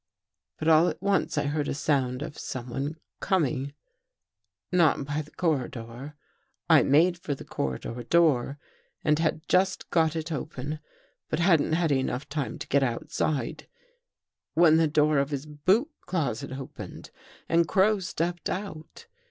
But 0.57 0.67
all 0.67 0.87
at 0.87 0.99
once 0.99 1.37
I 1.37 1.43
heard 1.43 1.67
a 1.67 1.75
sound 1.75 2.23
of 2.23 2.35
someone 2.35 2.97
coming— 3.19 3.75
not 4.81 5.05
by 5.05 5.21
the 5.21 5.29
corridor." 5.29 6.15
I 6.71 6.81
made 6.81 7.19
for 7.19 7.35
the 7.35 7.45
corridor 7.45 8.01
door 8.01 8.57
and 9.03 9.19
had 9.19 9.47
just 9.47 9.91
got 9.91 10.15
it 10.15 10.31
open, 10.31 10.79
but 11.29 11.37
hadn't 11.37 11.73
had 11.73 11.91
time 12.31 12.57
to 12.57 12.67
get 12.67 12.81
outside, 12.81 13.67
when 14.55 14.77
the 14.77 14.87
door 14.87 15.19
of 15.19 15.29
his 15.29 15.45
boot 15.45 15.91
closet 16.07 16.51
opened 16.53 17.11
and 17.47 17.67
Crow 17.67 17.99
stepped 17.99 18.49
out. 18.49 19.05